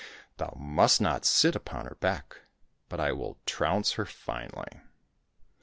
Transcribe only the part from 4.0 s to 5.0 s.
finely."